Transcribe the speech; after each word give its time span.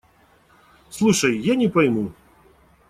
Слушай… 0.89 1.37
Я 1.39 1.55
не 1.63 1.69
пойму. 1.69 2.11